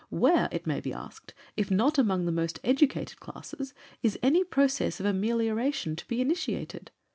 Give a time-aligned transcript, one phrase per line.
[0.09, 4.99] Where, it may be asked, if not among the most educated classes, is any process
[4.99, 6.89] of amelioration to be initiated?